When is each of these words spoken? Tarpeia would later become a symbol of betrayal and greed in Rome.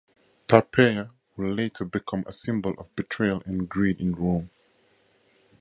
Tarpeia 0.47 1.11
would 1.37 1.55
later 1.55 1.85
become 1.85 2.23
a 2.25 2.31
symbol 2.31 2.73
of 2.79 2.89
betrayal 2.95 3.43
and 3.45 3.69
greed 3.69 4.01
in 4.01 4.13
Rome. 4.13 4.49